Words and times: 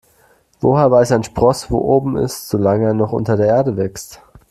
Woher 0.61 0.89
weiß 0.89 1.11
ein 1.11 1.23
Spross, 1.23 1.69
wo 1.69 1.77
oben 1.77 2.17
ist, 2.17 2.49
solange 2.49 2.87
er 2.87 2.93
noch 2.95 3.11
unter 3.11 3.37
der 3.37 3.45
Erde 3.45 3.77
wächst? 3.77 4.19